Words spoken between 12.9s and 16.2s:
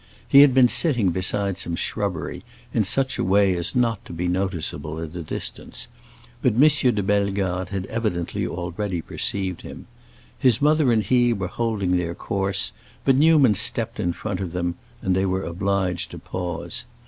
but Newman stepped in front of them, and they were obliged to